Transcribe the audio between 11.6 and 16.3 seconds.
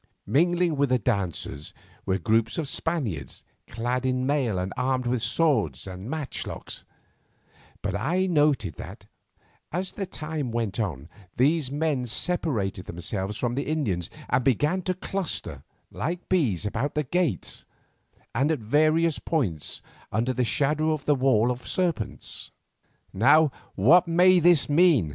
men separated themselves from the Indians and began to cluster like